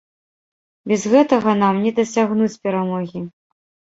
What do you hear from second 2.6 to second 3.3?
перамогі.